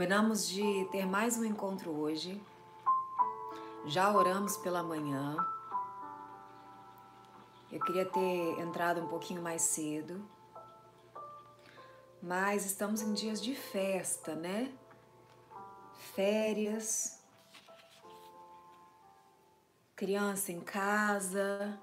[0.00, 2.42] Combinamos de ter mais um encontro hoje.
[3.84, 5.36] Já oramos pela manhã.
[7.70, 10.26] Eu queria ter entrado um pouquinho mais cedo.
[12.22, 14.72] Mas estamos em dias de festa, né?
[16.14, 17.22] Férias.
[19.94, 21.78] Criança em casa.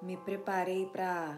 [0.00, 1.36] Me preparei para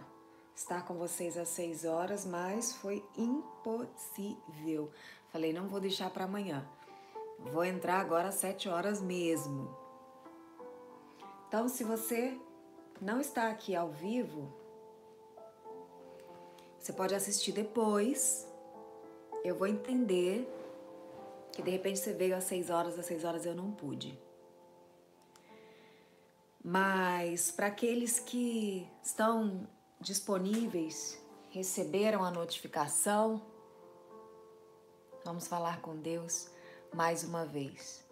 [0.55, 4.91] estar com vocês às seis horas, mas foi impossível.
[5.31, 6.67] Falei, não vou deixar para amanhã.
[7.39, 9.75] Vou entrar agora às sete horas mesmo.
[11.49, 12.39] Então, se você
[13.01, 14.53] não está aqui ao vivo,
[16.79, 18.49] você pode assistir depois.
[19.45, 20.49] Eu vou entender
[21.53, 24.19] que de repente você veio às seis horas, às seis horas eu não pude.
[26.65, 29.67] Mas para aqueles que estão
[30.03, 31.19] disponíveis,
[31.51, 33.41] receberam a notificação.
[35.25, 36.49] Vamos falar com Deus
[36.93, 38.05] mais uma vez.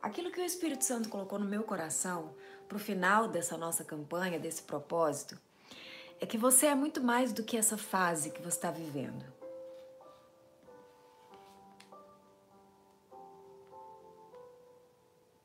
[0.00, 2.34] Aquilo que o Espírito Santo colocou no meu coração
[2.68, 5.38] para o final dessa nossa campanha, desse propósito,
[6.20, 9.24] é que você é muito mais do que essa fase que você está vivendo.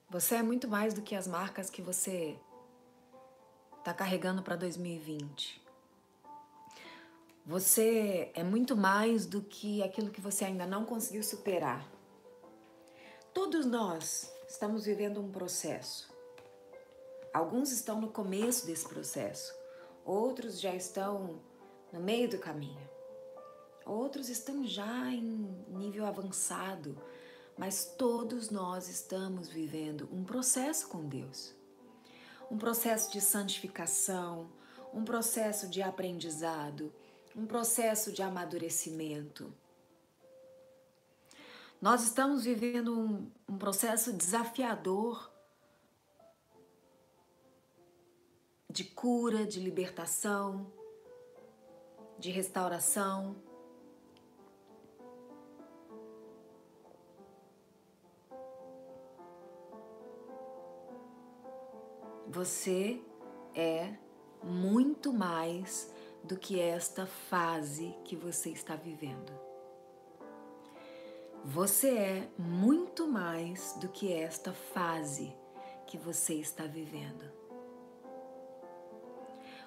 [0.10, 2.40] Você é muito mais do que as marcas que você
[3.80, 5.62] está carregando para 2020.
[7.46, 11.90] Você é muito mais do que aquilo que você ainda não conseguiu superar.
[13.34, 16.14] Todos nós estamos vivendo um processo.
[17.34, 19.54] Alguns estão no começo desse processo,
[20.04, 21.40] outros já estão
[21.94, 22.90] no meio do caminho,
[23.86, 25.22] outros estão já em
[25.70, 26.98] nível avançado,
[27.56, 31.59] mas todos nós estamos vivendo um processo com Deus
[32.50, 34.50] um processo de santificação,
[34.94, 36.92] um processo de aprendizado,
[37.36, 39.54] um processo de amadurecimento.
[41.82, 45.32] Nós estamos vivendo um, um processo desafiador
[48.70, 50.72] de cura, de libertação,
[52.18, 53.36] de restauração.
[62.32, 63.02] Você
[63.56, 63.92] é
[64.44, 65.92] muito mais
[66.24, 69.34] do que esta fase que você está vivendo.
[71.44, 75.36] Você é muito mais do que esta fase
[75.88, 77.26] que você está vivendo.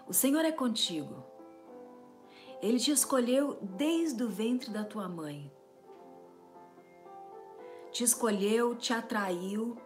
[0.07, 1.21] O Senhor é contigo.
[2.61, 5.51] Ele te escolheu desde o ventre da tua mãe.
[7.91, 9.77] Te escolheu, te atraiu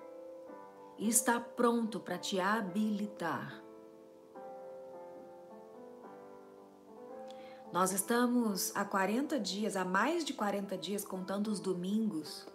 [0.98, 3.62] e está pronto para te habilitar.
[7.72, 12.46] Nós estamos há 40 dias, há mais de 40 dias, contando os domingos,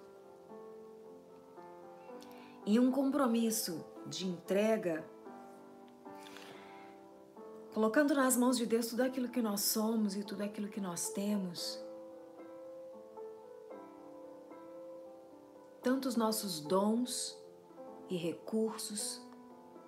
[2.66, 5.06] em um compromisso de entrega,
[7.74, 11.10] colocando nas mãos de Deus tudo aquilo que nós somos e tudo aquilo que nós
[11.10, 11.80] temos.
[15.82, 17.41] Tanto os nossos dons,
[18.12, 19.22] e recursos,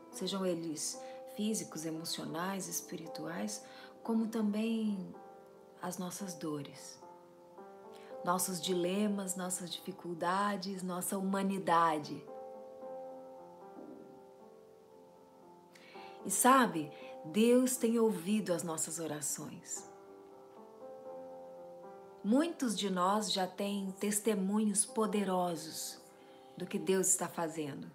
[0.09, 0.97] sejam eles
[1.35, 3.61] físicos, emocionais, espirituais,
[4.01, 5.13] como também
[5.81, 6.97] as nossas dores,
[8.23, 12.25] nossos dilemas, nossas dificuldades, nossa humanidade.
[16.25, 16.89] E sabe,
[17.25, 19.85] Deus tem ouvido as nossas orações.
[22.23, 26.01] Muitos de nós já têm testemunhos poderosos
[26.55, 27.91] do que Deus está fazendo.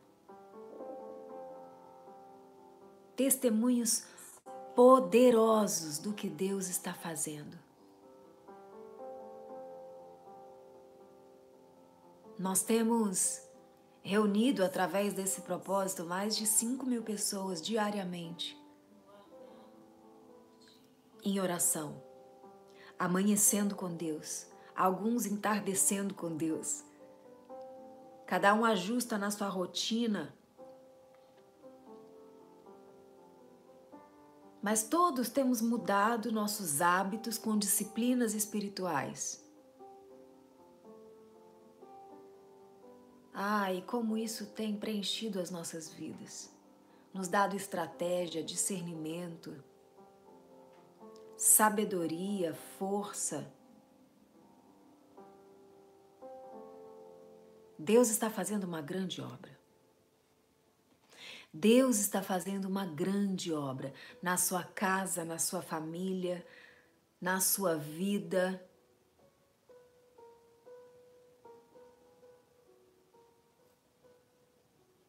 [3.18, 4.04] Testemunhos
[4.76, 7.58] poderosos do que Deus está fazendo.
[12.38, 13.42] Nós temos
[14.02, 18.56] reunido através desse propósito mais de 5 mil pessoas diariamente
[21.24, 22.00] em oração,
[22.97, 26.84] amanhecendo com Deus, alguns entardecendo com Deus.
[28.28, 30.37] Cada um ajusta na sua rotina
[34.63, 39.45] mas todos temos mudado nossos hábitos com disciplinas espirituais.
[43.33, 46.51] Ai, como isso tem preenchido as nossas vidas,
[47.15, 49.63] nos dado estratégia, discernimento,
[51.37, 53.53] sabedoria, força.
[57.78, 59.58] Deus está fazendo uma grande obra.
[61.53, 63.92] Deus está fazendo uma grande obra
[64.22, 66.47] na sua casa, na sua família,
[67.21, 68.62] na sua vida.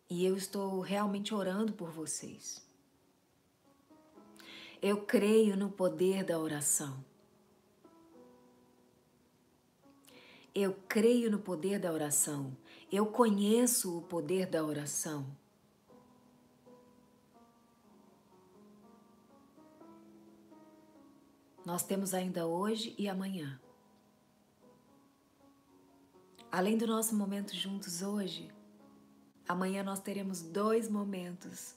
[0.09, 2.65] E eu estou realmente orando por vocês.
[4.81, 7.03] Eu creio no poder da oração.
[10.55, 12.57] Eu creio no poder da oração.
[12.91, 15.27] Eu conheço o poder da oração.
[21.69, 23.61] Nós temos ainda hoje e amanhã.
[26.51, 28.49] Além do nosso momento juntos hoje,
[29.47, 31.75] amanhã nós teremos dois momentos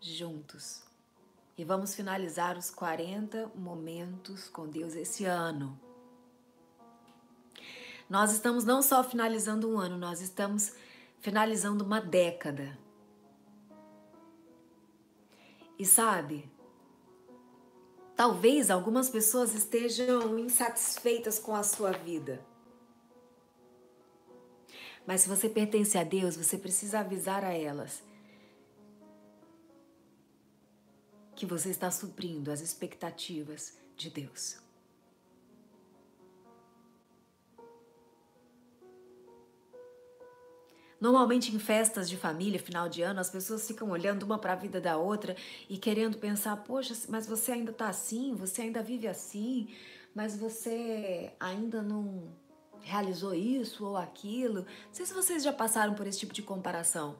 [0.00, 0.84] juntos.
[1.58, 5.76] E vamos finalizar os 40 momentos com Deus esse ano.
[8.08, 10.72] Nós estamos não só finalizando um ano, nós estamos
[11.18, 12.78] finalizando uma década.
[15.76, 16.48] E sabe,
[18.22, 22.40] talvez algumas pessoas estejam insatisfeitas com a sua vida.
[25.04, 28.00] Mas se você pertence a Deus, você precisa avisar a elas
[31.34, 34.61] que você está suprindo as expectativas de Deus.
[41.02, 44.54] Normalmente em festas de família, final de ano, as pessoas ficam olhando uma para a
[44.54, 45.34] vida da outra
[45.68, 49.68] e querendo pensar: poxa, mas você ainda está assim, você ainda vive assim,
[50.14, 52.32] mas você ainda não
[52.82, 54.60] realizou isso ou aquilo.
[54.62, 57.16] Não sei se vocês já passaram por esse tipo de comparação.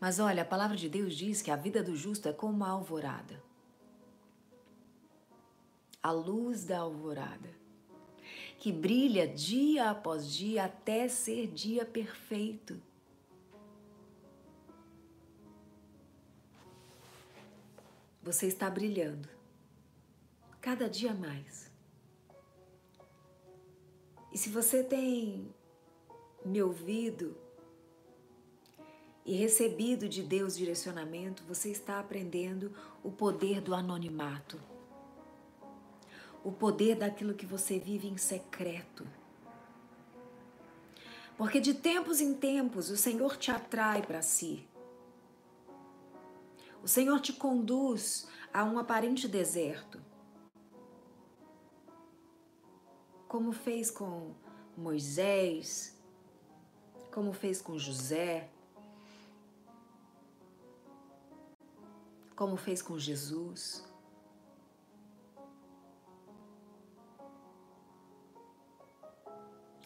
[0.00, 2.68] Mas olha, a palavra de Deus diz que a vida do justo é como uma
[2.68, 3.40] alvorada
[6.02, 7.63] a luz da alvorada
[8.64, 12.80] que brilha dia após dia até ser dia perfeito.
[18.22, 19.28] Você está brilhando
[20.62, 21.70] cada dia mais.
[24.32, 25.54] E se você tem
[26.42, 27.36] me ouvido
[29.26, 34.58] e recebido de Deus direcionamento, você está aprendendo o poder do anonimato
[36.44, 39.06] o poder daquilo que você vive em secreto.
[41.36, 44.68] Porque de tempos em tempos o Senhor te atrai para si.
[46.82, 50.00] O Senhor te conduz a um aparente deserto.
[53.26, 54.34] Como fez com
[54.76, 55.98] Moisés,
[57.10, 58.50] como fez com José,
[62.36, 63.93] como fez com Jesus.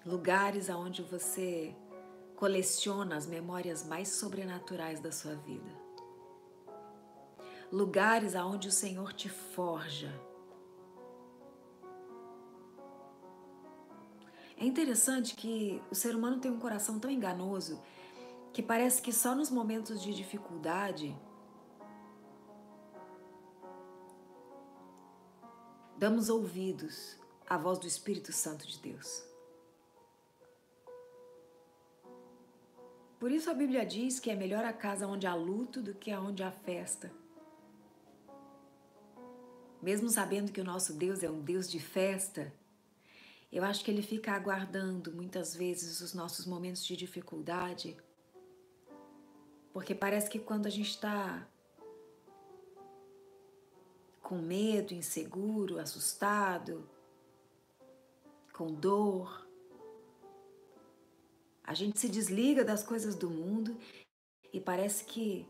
[0.08, 1.76] Lugares aonde você
[2.34, 5.70] coleciona as memórias mais sobrenaturais da sua vida.
[7.70, 10.10] Lugares aonde o Senhor te forja.
[14.56, 17.78] É interessante que o ser humano tem um coração tão enganoso
[18.50, 21.14] que parece que só nos momentos de dificuldade
[25.98, 29.27] damos ouvidos à voz do Espírito Santo de Deus.
[33.18, 36.14] Por isso a Bíblia diz que é melhor a casa onde há luto do que
[36.14, 37.10] onde há festa.
[39.82, 42.52] Mesmo sabendo que o nosso Deus é um Deus de festa,
[43.50, 47.96] eu acho que ele fica aguardando muitas vezes os nossos momentos de dificuldade,
[49.72, 51.46] porque parece que quando a gente está
[54.20, 56.88] com medo, inseguro, assustado,
[58.52, 59.47] com dor,
[61.68, 63.76] a gente se desliga das coisas do mundo
[64.50, 65.46] e parece que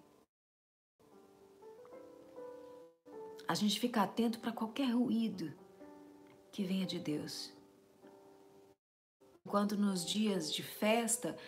[3.46, 5.54] a gente fica atento para qualquer ruído
[6.50, 7.52] que venha de Deus.
[9.46, 11.38] Enquanto nos dias de festa,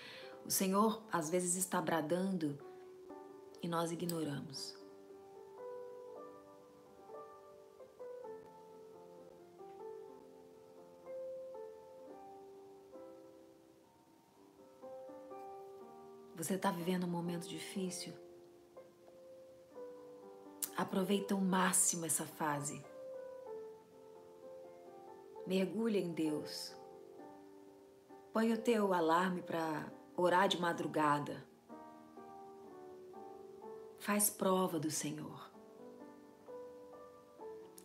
[0.47, 2.57] o Senhor às vezes está bradando
[3.61, 4.80] e nós ignoramos.
[16.41, 18.15] Você está vivendo um momento difícil?
[20.75, 22.83] Aproveita ao máximo essa fase.
[25.47, 26.75] Mergulha em Deus.
[28.33, 31.47] Põe o teu alarme para orar de madrugada.
[33.99, 35.51] Faz prova do Senhor.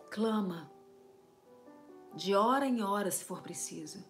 [0.10, 0.72] Clama.
[2.14, 4.02] De hora em hora, se for preciso.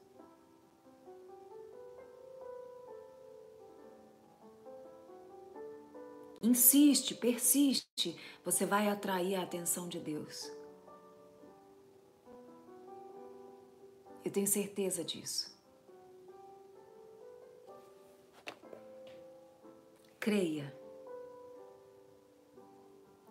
[6.46, 10.52] Insiste, persiste, você vai atrair a atenção de Deus.
[14.24, 15.52] Eu tenho certeza disso.
[20.20, 20.72] Creia.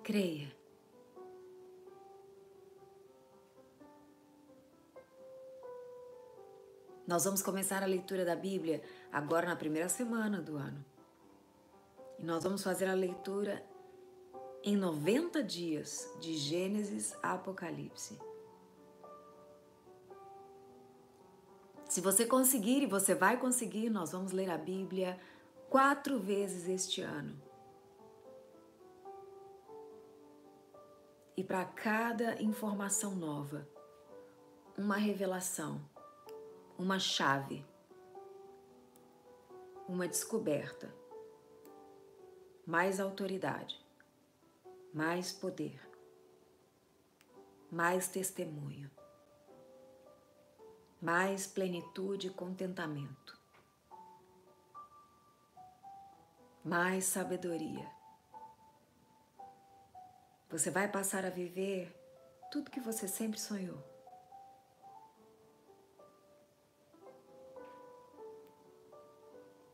[0.03, 0.53] Creia.
[7.07, 10.94] Nós vamos começar a leitura da Bíblia agora na primeira semana do ano.
[12.25, 13.63] Nós vamos fazer a leitura
[14.63, 18.19] em 90 dias, de Gênesis a Apocalipse.
[21.87, 25.21] Se você conseguir, e você vai conseguir, nós vamos ler a Bíblia
[25.69, 27.39] quatro vezes este ano.
[31.37, 33.69] E para cada informação nova,
[34.79, 35.79] uma revelação,
[36.79, 37.67] uma chave,
[39.87, 41.04] uma descoberta,
[42.67, 43.79] mais autoridade,
[44.93, 45.81] mais poder,
[47.71, 48.91] mais testemunho
[51.05, 53.39] mais plenitude e contentamento,
[56.65, 57.87] mais sabedoria.
[60.49, 61.95] Você vai passar a viver
[62.51, 63.77] tudo que você sempre sonhou.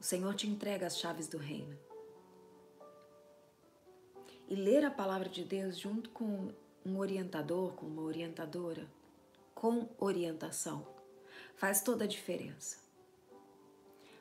[0.00, 1.89] O Senhor te entrega as chaves do reino.
[4.50, 6.52] E ler a palavra de Deus junto com
[6.84, 8.86] um orientador, com uma orientadora,
[9.54, 11.00] com orientação
[11.60, 12.78] faz toda a diferença.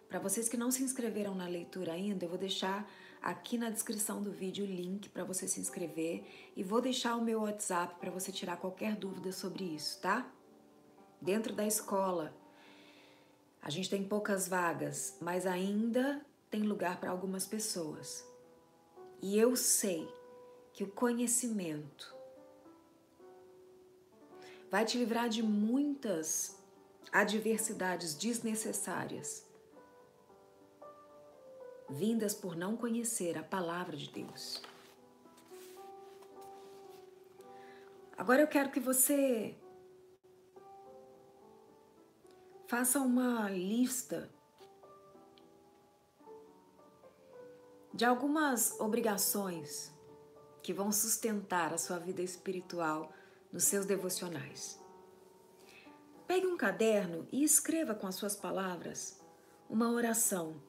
[0.10, 2.86] Para vocês que não se inscreveram na leitura ainda, eu vou deixar
[3.22, 7.24] aqui na descrição do vídeo o link para você se inscrever e vou deixar o
[7.24, 10.30] meu WhatsApp para você tirar qualquer dúvida sobre isso, tá?
[11.22, 12.36] Dentro da escola,
[13.62, 18.26] a gente tem poucas vagas, mas ainda tem lugar para algumas pessoas.
[19.22, 20.10] E eu sei
[20.80, 22.16] que o conhecimento
[24.72, 26.58] vai te livrar de muitas
[27.12, 29.46] adversidades desnecessárias,
[31.90, 34.64] vindas por não conhecer a palavra de Deus.
[38.18, 39.58] Agora eu quero que você
[42.68, 44.30] faça uma lista
[47.94, 49.99] de algumas obrigações
[50.70, 53.12] que vão sustentar a sua vida espiritual
[53.52, 54.80] nos seus devocionais.
[56.28, 59.20] Pegue um caderno e escreva com as suas palavras
[59.68, 60.62] uma oração.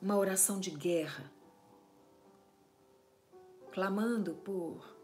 [0.00, 1.28] Uma oração de guerra,
[3.72, 4.96] clamando por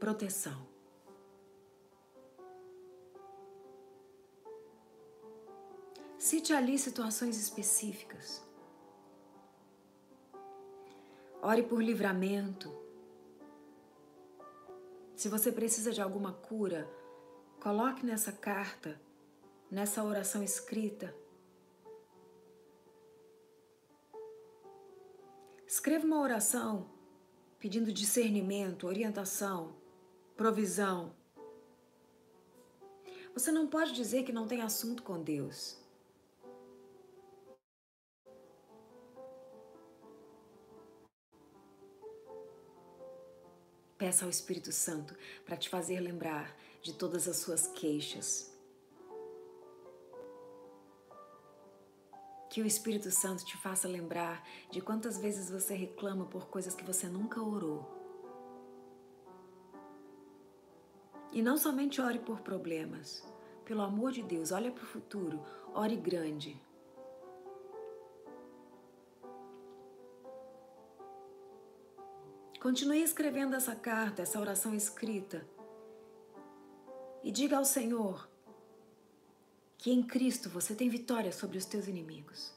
[0.00, 0.66] proteção.
[6.18, 8.47] Cite ali situações específicas.
[11.40, 12.76] Ore por livramento,
[15.18, 16.88] se você precisa de alguma cura,
[17.60, 19.00] coloque nessa carta,
[19.68, 21.12] nessa oração escrita.
[25.66, 26.88] Escreva uma oração
[27.58, 29.74] pedindo discernimento, orientação,
[30.36, 31.12] provisão.
[33.34, 35.78] Você não pode dizer que não tem assunto com Deus.
[43.98, 45.12] Peça ao Espírito Santo
[45.44, 48.56] para te fazer lembrar de todas as suas queixas.
[52.48, 56.84] Que o Espírito Santo te faça lembrar de quantas vezes você reclama por coisas que
[56.84, 57.98] você nunca orou.
[61.32, 63.26] E não somente ore por problemas.
[63.64, 66.67] Pelo amor de Deus, olhe para o futuro, ore grande.
[72.60, 75.46] Continue escrevendo essa carta, essa oração escrita.
[77.22, 78.28] E diga ao Senhor
[79.76, 82.52] que em Cristo você tem vitória sobre os teus inimigos.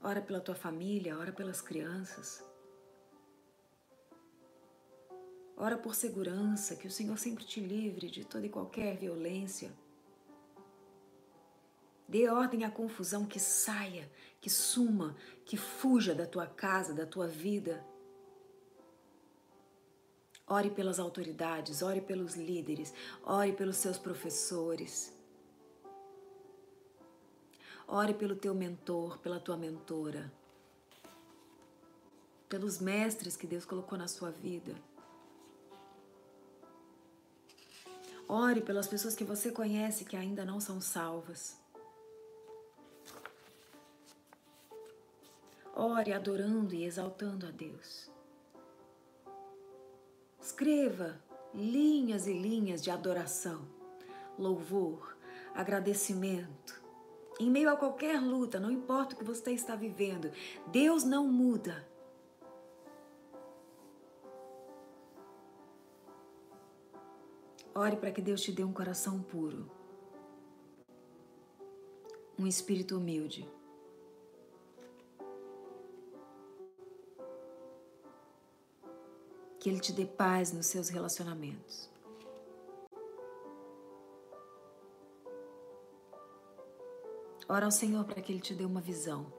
[0.00, 2.44] Ora pela tua família, ora pelas crianças.
[5.56, 9.72] Ora por segurança, que o Senhor sempre te livre de toda e qualquer violência.
[12.06, 14.08] Dê ordem à confusão que saia,
[14.40, 17.84] que suma, que fuja da tua casa, da tua vida.
[20.46, 22.92] Ore pelas autoridades, ore pelos líderes,
[23.24, 25.12] ore pelos seus professores.
[27.86, 30.32] Ore pelo teu mentor, pela tua mentora.
[32.48, 34.74] Pelos mestres que Deus colocou na sua vida.
[38.28, 41.56] Ore pelas pessoas que você conhece que ainda não são salvas.
[45.74, 48.10] Ore adorando e exaltando a Deus.
[50.42, 51.22] Escreva
[51.54, 53.64] linhas e linhas de adoração,
[54.36, 55.16] louvor,
[55.54, 56.82] agradecimento,
[57.40, 60.30] Em meio a qualquer luta, não importa o que você está vivendo,
[60.66, 61.88] Deus não muda.
[67.74, 69.70] Ore para que Deus te dê um coração puro,
[72.38, 73.48] um espírito humilde.
[79.62, 81.88] Que Ele te dê paz nos seus relacionamentos.
[87.48, 89.32] Ora ao Senhor para que Ele te dê uma visão.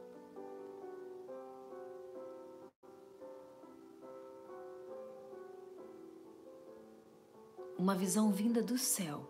[7.77, 9.29] Uma visão vinda do céu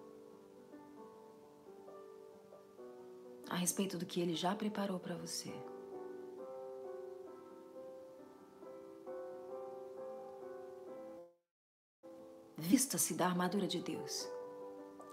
[3.49, 5.51] a respeito do que Ele já preparou para você.
[12.65, 14.25] Vista-se da armadura de Deus.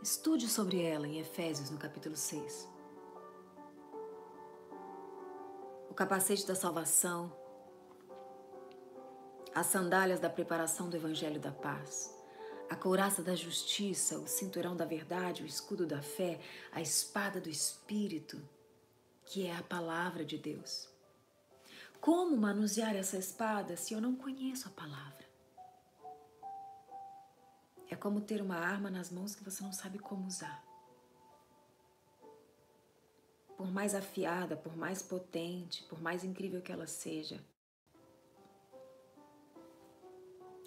[0.01, 2.69] Estude sobre ela em Efésios, no capítulo 6.
[5.91, 7.37] O capacete da salvação,
[9.53, 12.17] as sandálias da preparação do Evangelho da Paz,
[12.71, 16.39] a couraça da justiça, o cinturão da verdade, o escudo da fé,
[16.71, 18.41] a espada do Espírito,
[19.25, 20.89] que é a palavra de Deus.
[22.01, 25.20] Como manusear essa espada se eu não conheço a palavra?
[27.91, 30.65] É como ter uma arma nas mãos que você não sabe como usar.
[33.57, 37.45] Por mais afiada, por mais potente, por mais incrível que ela seja,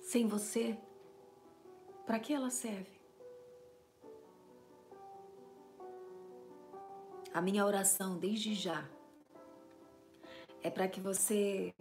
[0.02, 0.78] sem você,
[2.06, 3.02] para que ela serve?
[7.34, 8.88] A minha oração desde já
[10.62, 11.74] é para que você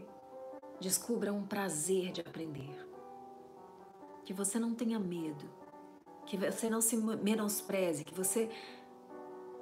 [0.80, 2.81] descubra um prazer de aprender
[4.24, 5.48] que você não tenha medo,
[6.26, 8.50] que você não se menospreze, que você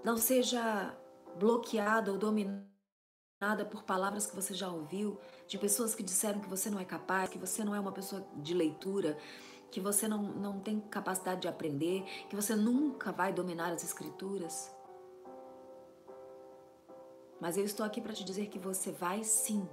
[0.05, 0.97] não seja
[1.39, 6.69] bloqueada ou dominada por palavras que você já ouviu, de pessoas que disseram que você
[6.69, 9.17] não é capaz, que você não é uma pessoa de leitura,
[9.71, 14.75] que você não, não tem capacidade de aprender, que você nunca vai dominar as escrituras.
[17.41, 19.67] Mas eu estou aqui para te dizer que você vai sim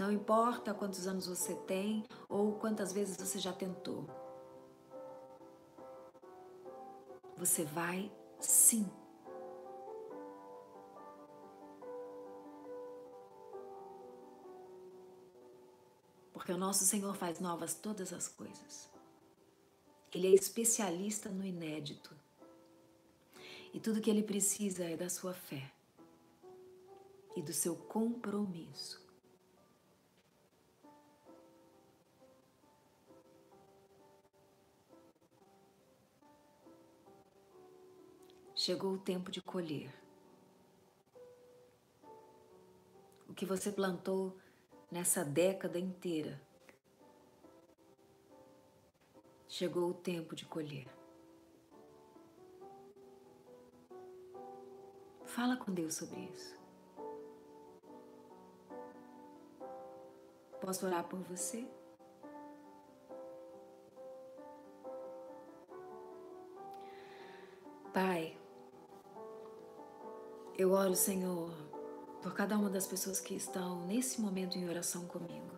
[0.00, 4.06] Não importa quantos anos você tem ou quantas vezes você já tentou.
[7.36, 8.90] Você vai sim.
[16.32, 18.88] Porque o nosso Senhor faz novas todas as coisas.
[20.14, 22.16] Ele é especialista no inédito.
[23.74, 25.70] E tudo que ele precisa é da sua fé
[27.36, 29.09] e do seu compromisso.
[38.70, 39.92] Chegou o tempo de colher.
[43.28, 44.38] O que você plantou
[44.88, 46.40] nessa década inteira,
[49.48, 50.86] chegou o tempo de colher.
[55.24, 56.56] Fala com Deus sobre isso.
[60.60, 61.68] Posso orar por você?
[70.70, 71.50] Eu oro, Senhor,
[72.22, 75.50] por cada uma das pessoas que estão nesse momento em oração comigo.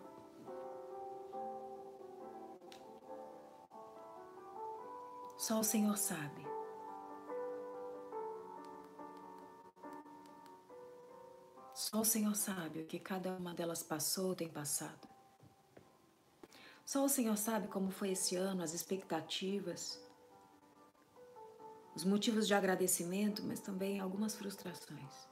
[5.37, 6.43] Só o Senhor sabe.
[11.75, 15.07] Só o Senhor sabe o que cada uma delas passou ou tem passado.
[16.83, 20.02] Só o Senhor sabe como foi esse ano, as expectativas,
[21.95, 25.27] os motivos de agradecimento, mas também algumas frustrações.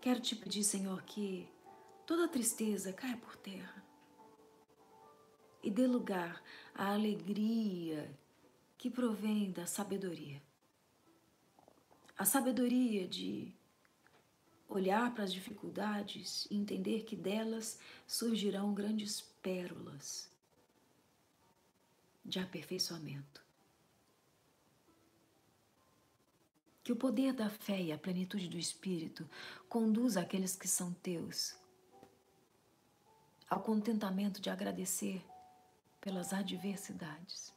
[0.00, 1.48] Quero te pedir, Senhor, que
[2.06, 3.82] toda tristeza caia por terra
[5.62, 6.42] e dê lugar
[6.74, 8.14] à alegria
[8.76, 10.42] que provém da sabedoria.
[12.16, 13.54] A sabedoria de
[14.68, 20.33] olhar para as dificuldades e entender que delas surgirão grandes pérolas
[22.24, 23.44] de aperfeiçoamento.
[26.82, 29.28] Que o poder da fé e a plenitude do Espírito
[29.68, 31.56] conduza aqueles que são teus
[33.48, 35.24] ao contentamento de agradecer
[36.00, 37.54] pelas adversidades.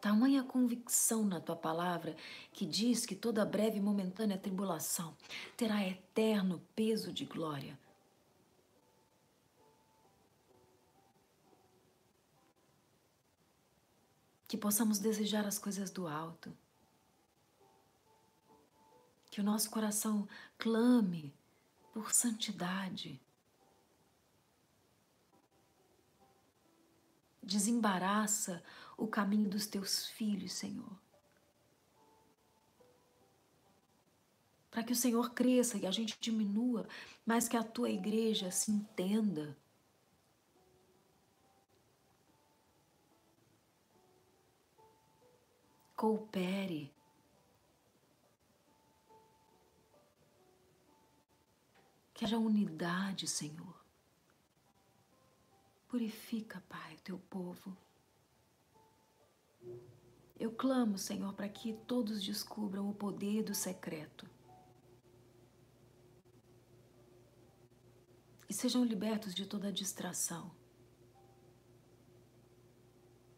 [0.00, 2.16] Tamanha convicção na tua palavra
[2.52, 5.16] que diz que toda breve e momentânea tribulação
[5.56, 7.78] terá eterno peso de glória
[14.48, 16.56] Que possamos desejar as coisas do alto.
[19.30, 20.28] Que o nosso coração
[20.58, 21.34] clame
[21.92, 23.20] por santidade.
[27.42, 28.62] Desembaraça
[28.96, 30.90] o caminho dos teus filhos, Senhor.
[34.70, 36.86] Para que o Senhor cresça e a gente diminua,
[37.24, 39.56] mas que a tua igreja se entenda.
[45.96, 46.94] Coopere.
[52.12, 53.74] Que haja unidade, Senhor.
[55.88, 57.74] Purifica, Pai, o teu povo.
[60.38, 64.28] Eu clamo, Senhor, para que todos descubram o poder do secreto.
[68.48, 70.54] E sejam libertos de toda distração.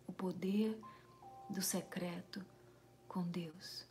[0.09, 0.81] O poder
[1.49, 2.45] do secreto
[3.07, 3.87] com Deus.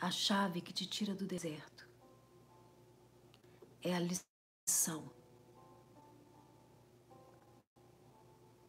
[0.00, 1.88] A chave que te tira do deserto
[3.82, 5.10] é a lição.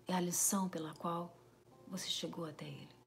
[0.08, 1.32] É a lição pela qual
[1.88, 2.99] você chegou até Ele.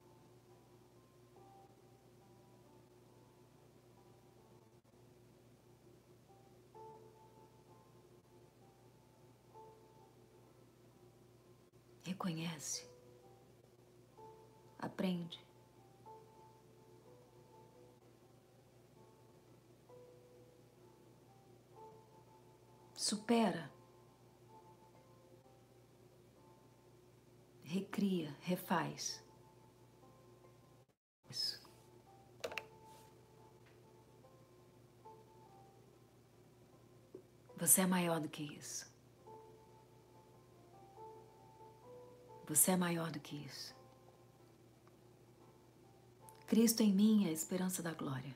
[12.04, 12.90] Reconhece.
[14.78, 15.42] Aprende.
[23.02, 23.68] supera,
[27.64, 29.20] recria, refaz.
[31.28, 31.60] Isso.
[37.56, 38.91] Você é maior do que isso.
[42.48, 43.74] Você é maior do que isso.
[46.46, 48.34] Cristo em mim é a esperança da glória.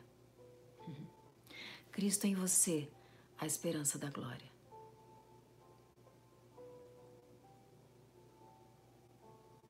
[1.96, 2.90] Cristo em você,
[3.38, 4.50] a esperança da glória.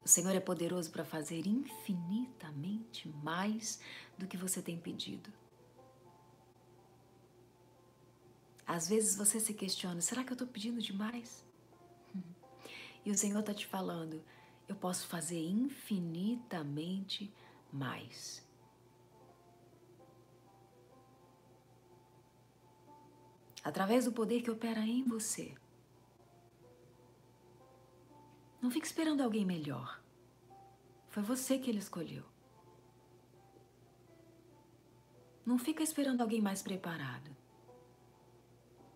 [0.05, 3.81] O Senhor é poderoso para fazer infinitamente mais
[4.19, 5.33] do que você tem pedido.
[8.67, 11.46] Às vezes você se questiona: será que eu estou pedindo demais?
[13.07, 14.23] E o Senhor está te falando:
[14.67, 17.33] eu posso fazer infinitamente
[17.73, 18.45] mais.
[23.63, 25.55] Através do poder que opera em você.
[28.61, 30.03] Não fique esperando alguém melhor.
[31.09, 32.25] Foi você que ele escolheu.
[35.45, 37.31] Não fica esperando alguém mais preparado.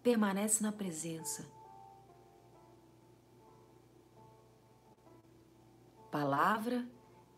[0.02, 1.59] Permanece na presença.
[6.10, 6.84] Palavra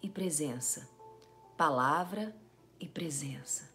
[0.00, 0.88] e presença.
[1.58, 2.34] Palavra
[2.80, 3.70] e presença.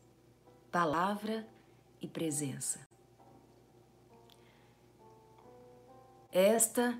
[0.72, 1.48] Palavra
[2.02, 2.88] e presença.
[6.32, 7.00] Esta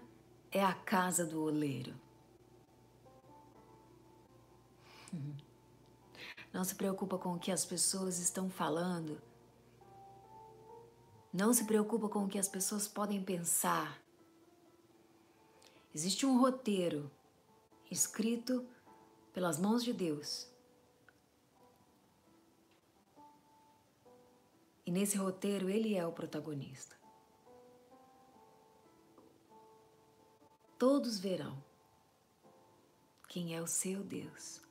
[0.52, 1.96] é a casa do oleiro.
[6.54, 9.20] Não se preocupa com o que as pessoas estão falando.
[11.34, 14.00] Não se preocupa com o que as pessoas podem pensar.
[15.94, 17.12] Existe um roteiro
[17.90, 18.68] escrito
[19.34, 20.48] pelas mãos de Deus.
[24.86, 26.98] E nesse roteiro ele é o protagonista.
[30.78, 31.58] todos verão
[33.28, 34.62] quem é o seu Deus.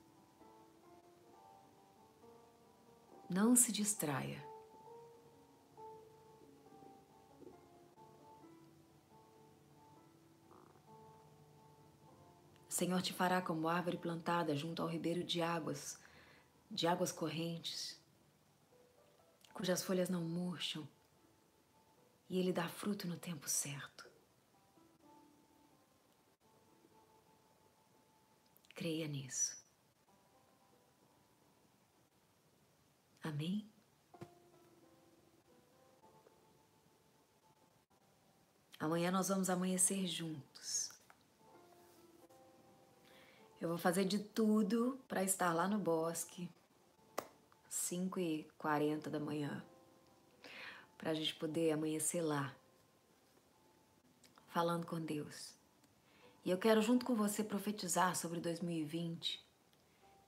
[3.28, 4.45] Não se distraia.
[12.76, 15.98] Senhor te fará como árvore plantada junto ao ribeiro de águas,
[16.70, 17.98] de águas correntes,
[19.54, 20.86] cujas folhas não murcham,
[22.28, 24.06] e ele dá fruto no tempo certo.
[28.74, 29.56] Creia nisso.
[33.22, 33.66] Amém?
[38.78, 40.45] Amanhã nós vamos amanhecer juntos.
[43.66, 46.48] Eu vou fazer de tudo para estar lá no bosque,
[47.68, 49.60] 5 e 40 da manhã,
[50.96, 52.54] para a gente poder amanhecer lá,
[54.46, 55.52] falando com Deus.
[56.44, 59.44] E eu quero, junto com você, profetizar sobre 2020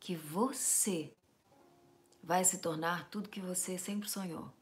[0.01, 1.15] que você
[2.21, 4.53] vai se tornar tudo que você sempre sonhou.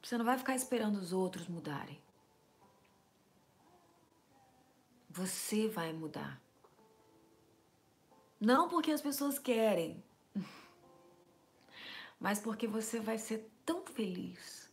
[0.00, 2.00] Você não vai ficar esperando os outros mudarem.
[5.16, 6.38] Você vai mudar.
[8.38, 10.04] Não porque as pessoas querem,
[12.20, 14.70] mas porque você vai ser tão feliz,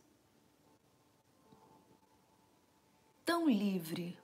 [3.24, 4.18] tão livre.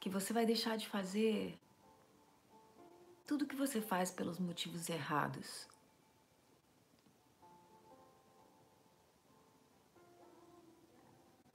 [0.00, 1.56] Que você vai deixar de fazer
[3.26, 5.66] tudo que você faz pelos motivos errados.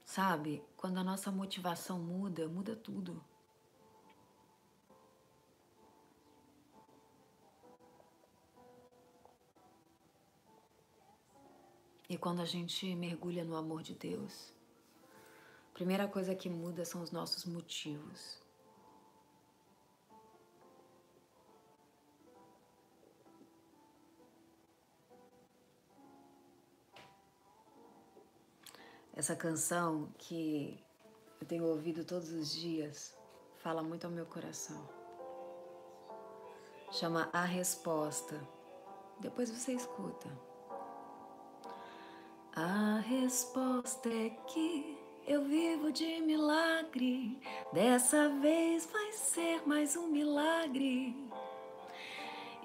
[0.03, 3.23] Sabe, quando a nossa motivação muda, muda tudo.
[12.09, 14.51] E quando a gente mergulha no amor de Deus,
[15.69, 18.38] a primeira coisa que muda são os nossos motivos.
[29.19, 30.81] Essa canção que
[31.41, 33.13] eu tenho ouvido todos os dias
[33.57, 34.81] fala muito ao meu coração.
[36.89, 38.39] Chama A Resposta.
[39.19, 40.29] Depois você escuta.
[42.55, 47.41] A resposta é que eu vivo de milagre.
[47.73, 51.13] Dessa vez vai ser mais um milagre.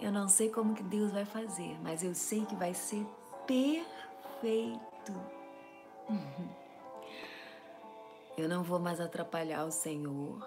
[0.00, 3.04] Eu não sei como que Deus vai fazer, mas eu sei que vai ser
[3.44, 5.43] perfeito.
[8.36, 10.44] Eu não vou mais atrapalhar o Senhor,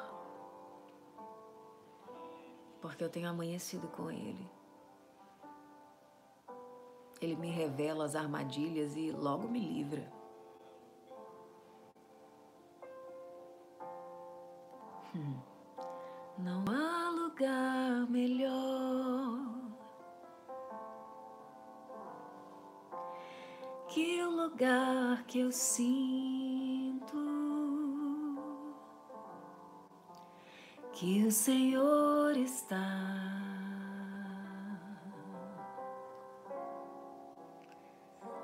[2.82, 4.48] porque eu tenho amanhecido com Ele.
[7.20, 10.12] Ele me revela as armadilhas e logo me livra.
[15.16, 15.40] Hum.
[16.38, 18.87] Não há lugar melhor
[23.98, 27.18] que lugar que eu sinto
[30.94, 32.78] que o Senhor está.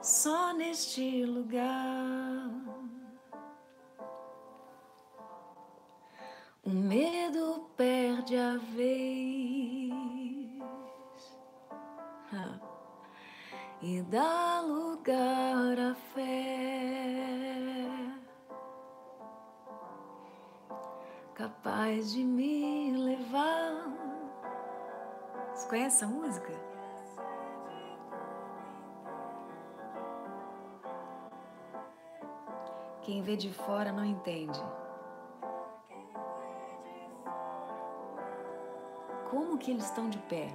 [0.02, 2.50] Só neste lugar.
[6.66, 9.94] O medo perde a vez
[13.84, 14.63] e dá
[16.14, 17.56] fé,
[21.34, 23.92] capaz de me levar.
[25.54, 26.52] Você conhece essa música?
[33.02, 34.62] Quem vê de fora não entende.
[39.30, 40.48] Como que eles estão de pé?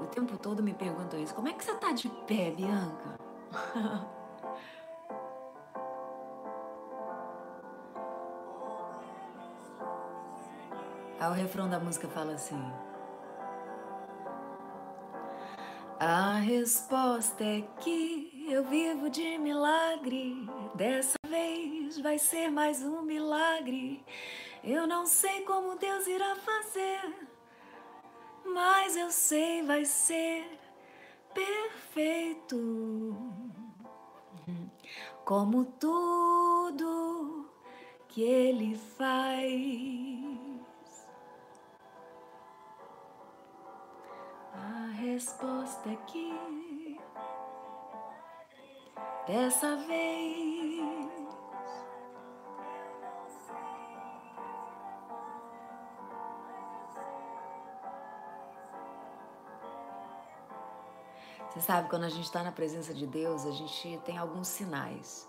[0.00, 1.34] O tempo todo me perguntam isso.
[1.34, 3.27] Como é que você tá de pé, Bianca?
[11.20, 12.62] Aí o refrão da música fala assim:
[15.98, 20.48] A resposta é que eu vivo de milagre.
[20.74, 24.04] Dessa vez vai ser mais um milagre.
[24.62, 27.28] Eu não sei como Deus irá fazer
[28.48, 30.58] mas eu sei vai ser
[31.38, 33.16] perfeito.
[35.24, 37.48] Como tudo
[38.08, 39.48] que ele faz.
[44.54, 46.98] A resposta é que
[49.26, 50.57] dessa vez
[61.50, 65.26] Você sabe, quando a gente está na presença de Deus, a gente tem alguns sinais.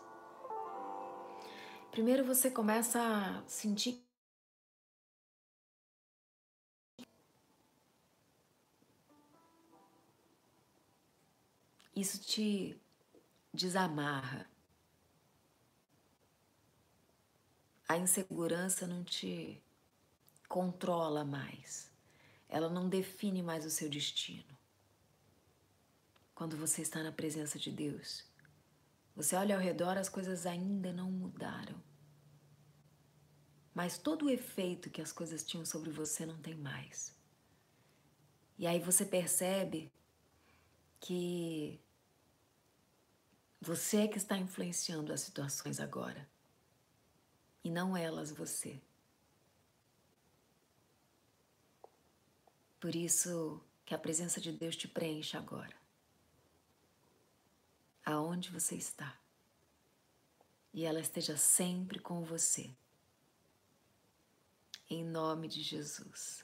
[1.91, 4.05] Primeiro você começa a sentir
[11.95, 12.79] isso te
[13.53, 14.47] desamarra.
[17.87, 19.61] A insegurança não te
[20.47, 21.89] controla mais.
[22.47, 24.58] Ela não define mais o seu destino
[26.39, 28.23] quando você está na presença de Deus.
[29.13, 31.83] Você olha ao redor, as coisas ainda não mudaram.
[33.73, 37.13] Mas todo o efeito que as coisas tinham sobre você não tem mais.
[38.57, 39.91] E aí você percebe
[41.01, 41.77] que
[43.59, 46.25] você é que está influenciando as situações agora
[47.65, 48.81] e não elas você.
[52.79, 55.88] Por isso, que a presença de Deus te preenche agora.
[58.09, 59.15] Aonde você está.
[60.73, 62.75] E ela esteja sempre com você.
[64.89, 66.43] Em nome de Jesus.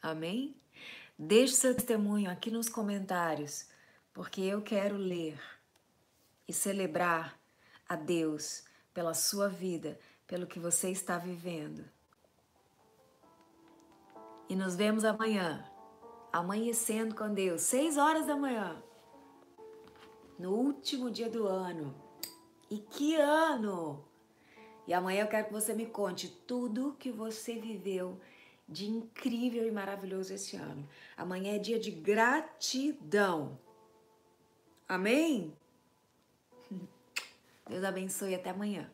[0.00, 0.54] Amém?
[1.18, 3.66] Deixe seu testemunho aqui nos comentários,
[4.12, 5.42] porque eu quero ler
[6.46, 7.36] e celebrar
[7.88, 8.62] a Deus
[8.94, 11.84] pela sua vida, pelo que você está vivendo.
[14.48, 15.68] E nos vemos amanhã,
[16.32, 18.80] amanhecendo com Deus, seis horas da manhã,
[20.40, 21.94] no último dia do ano.
[22.70, 24.02] E que ano!
[24.86, 28.18] E amanhã eu quero que você me conte tudo que você viveu
[28.66, 30.88] de incrível e maravilhoso esse ano.
[31.16, 33.58] Amanhã é dia de gratidão.
[34.88, 35.54] Amém?
[37.68, 38.90] Deus abençoe até amanhã.